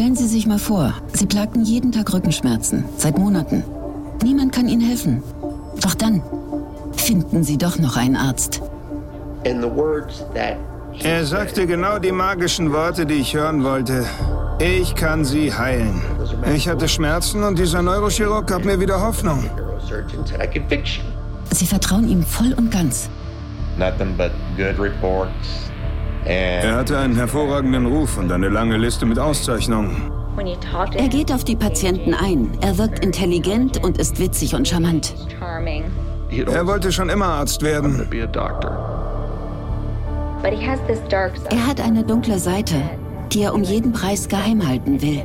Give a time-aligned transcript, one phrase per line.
[0.00, 3.62] Stellen Sie sich mal vor, Sie plagten jeden Tag Rückenschmerzen, seit Monaten.
[4.22, 5.22] Niemand kann Ihnen helfen.
[5.82, 6.22] Doch dann
[6.96, 8.62] finden Sie doch noch einen Arzt.
[11.02, 14.06] Er sagte genau die magischen Worte, die ich hören wollte.
[14.58, 16.00] Ich kann Sie heilen.
[16.54, 19.44] Ich hatte Schmerzen und dieser Neurochirurg gab mir wieder Hoffnung.
[21.52, 23.10] Sie vertrauen ihm voll und ganz.
[26.24, 30.10] Er hatte einen hervorragenden Ruf und eine lange Liste mit Auszeichnungen.
[30.94, 32.50] Er geht auf die Patienten ein.
[32.60, 35.14] Er wirkt intelligent und ist witzig und charmant.
[35.50, 38.08] Er wollte schon immer Arzt werden.
[41.50, 42.76] Er hat eine dunkle Seite,
[43.32, 45.22] die er um jeden Preis geheim halten will.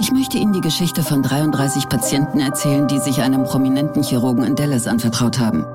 [0.00, 4.54] Ich möchte Ihnen die Geschichte von 33 Patienten erzählen, die sich einem prominenten Chirurgen in
[4.54, 5.66] Dallas anvertraut haben.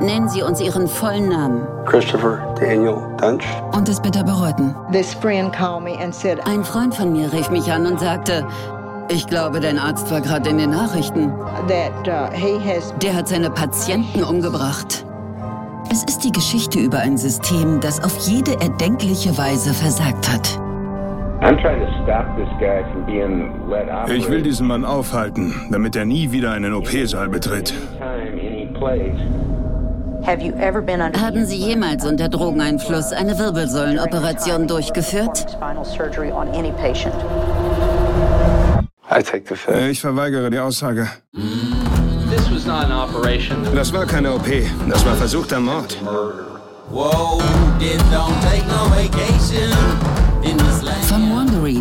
[0.00, 1.66] Nennen Sie uns Ihren vollen Namen.
[1.86, 3.44] Christopher Daniel Dunch.
[3.72, 4.74] Und es bitte bereuten.
[6.44, 8.46] Ein Freund von mir rief mich an und sagte,
[9.08, 11.32] ich glaube, dein Arzt war gerade in den Nachrichten.
[11.32, 11.66] uh,
[13.00, 15.04] Der hat seine Patienten umgebracht.
[15.90, 20.60] Es ist die Geschichte über ein System, das auf jede erdenkliche Weise versagt hat.
[24.08, 27.74] Ich will diesen Mann aufhalten, damit er nie wieder einen OP-Saal betritt.
[30.26, 35.58] Haben Sie jemals unter Drogeneinfluss eine Wirbelsäulenoperation durchgeführt?
[39.08, 39.90] I take the fifth.
[39.90, 41.08] Ich verweigere die Aussage.
[43.74, 44.46] Das war keine OP,
[44.88, 45.96] das war versuchter Mord.
[46.90, 47.40] Whoa,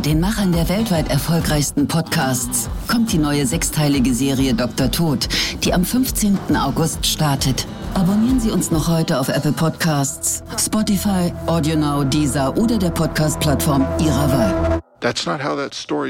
[0.06, 4.92] den Machern der weltweit erfolgreichsten Podcasts, kommt die neue sechsteilige Serie Dr.
[4.92, 5.28] Tod,
[5.64, 6.38] die am 15.
[6.56, 7.66] August startet.
[7.96, 14.32] Abonnieren Sie uns noch heute auf Apple Podcasts, Spotify, AudioNow, Deezer oder der Podcast-Plattform Ihrer
[14.32, 14.80] Wahl.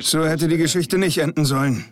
[0.01, 1.85] So hätte die Geschichte nicht enden sollen.